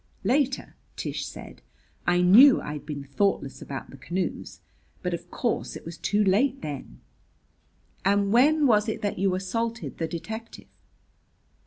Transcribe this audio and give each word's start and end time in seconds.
"Later," 0.23 0.75
Tish 0.95 1.27
said, 1.27 1.61
"I 2.07 2.21
knew 2.21 2.59
I'd 2.59 2.87
been 2.87 3.03
thoughtless 3.03 3.61
about 3.61 3.91
the 3.91 3.97
canoes; 3.97 4.61
but, 5.03 5.13
of 5.13 5.29
course, 5.29 5.75
it 5.75 5.85
was 5.85 5.99
too 5.99 6.23
late 6.23 6.63
then." 6.63 7.01
"And 8.03 8.33
when 8.33 8.65
was 8.65 8.89
it 8.89 9.03
that 9.03 9.19
you 9.19 9.35
assaulted 9.35 9.99
the 9.99 10.07
detective?" 10.07 10.65